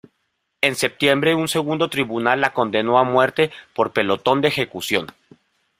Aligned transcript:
En 0.61 0.73
septiembre 0.75 1.35
un 1.35 1.47
segundo 1.47 1.87
tribunal 1.87 2.41
la 2.41 2.53
condenó 2.53 2.97
a 2.97 3.03
muerte 3.03 3.51
por 3.75 3.93
pelotón 3.93 4.41
de 4.41 4.47
ejecución. 4.47 5.09